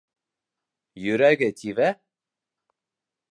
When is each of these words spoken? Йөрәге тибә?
Йөрәге 1.03 1.51
тибә? 1.61 1.91